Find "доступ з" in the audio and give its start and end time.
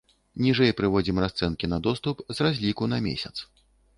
1.87-2.47